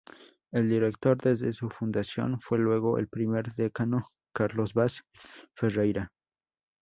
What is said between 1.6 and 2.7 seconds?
fundación, fue